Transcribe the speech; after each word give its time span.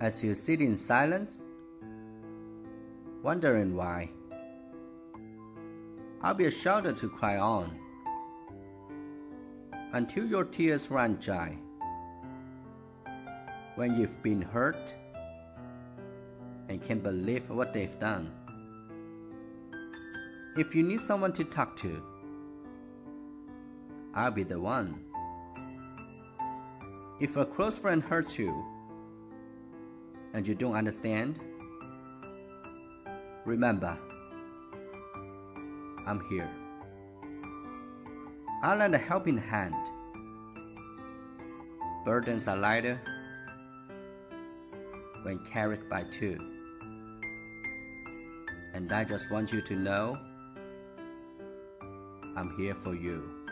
As 0.00 0.22
you 0.22 0.32
sit 0.32 0.60
in 0.60 0.76
silence, 0.76 1.38
wondering 3.20 3.74
why, 3.74 4.10
I'll 6.22 6.34
be 6.34 6.46
a 6.46 6.52
shoulder 6.52 6.92
to 6.92 7.08
cry 7.08 7.36
on 7.36 7.76
until 9.92 10.24
your 10.24 10.44
tears 10.44 10.88
run 10.88 11.16
dry. 11.16 11.58
When 13.74 13.98
you've 13.98 14.22
been 14.22 14.40
hurt 14.40 14.94
and 16.68 16.80
can't 16.80 17.02
believe 17.02 17.50
what 17.50 17.72
they've 17.72 17.98
done. 17.98 18.30
If 20.56 20.76
you 20.76 20.84
need 20.84 21.00
someone 21.00 21.32
to 21.32 21.44
talk 21.44 21.76
to, 21.78 22.00
I'll 24.14 24.30
be 24.30 24.44
the 24.44 24.60
one. 24.60 25.00
If 27.20 27.36
a 27.36 27.44
close 27.44 27.76
friend 27.78 28.00
hurts 28.00 28.38
you 28.38 28.64
and 30.38 30.46
you 30.46 30.54
don't 30.54 30.76
understand, 30.76 31.40
remember, 33.44 33.98
I'm 36.06 36.20
here. 36.30 36.48
I 38.62 38.76
lend 38.76 38.94
a 38.94 38.98
helping 38.98 39.36
hand. 39.36 39.74
Burdens 42.04 42.46
are 42.46 42.56
lighter 42.56 43.00
when 45.24 45.40
carried 45.40 45.88
by 45.90 46.04
two. 46.04 46.38
And 48.74 48.92
I 48.92 49.02
just 49.02 49.32
want 49.32 49.52
you 49.52 49.60
to 49.60 49.74
know 49.74 50.16
I'm 52.36 52.54
here 52.56 52.76
for 52.76 52.94
you. 52.94 53.47